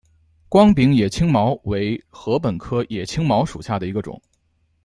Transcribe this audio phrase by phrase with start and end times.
[0.49, 4.19] 光柄野青茅为禾本科野青茅属下的一个种。